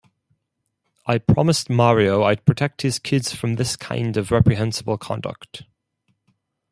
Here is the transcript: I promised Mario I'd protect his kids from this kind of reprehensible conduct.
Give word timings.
I 1.05 1.19
promised 1.19 1.69
Mario 1.69 2.23
I'd 2.23 2.43
protect 2.43 2.81
his 2.81 2.97
kids 2.97 3.35
from 3.35 3.53
this 3.57 3.75
kind 3.75 4.17
of 4.17 4.31
reprehensible 4.31 4.97
conduct. 4.97 5.61